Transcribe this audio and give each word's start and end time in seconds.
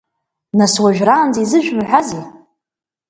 Нас 0.57 0.73
уажәраанӡа 0.83 1.39
изышәымҳәазеи? 1.43 2.23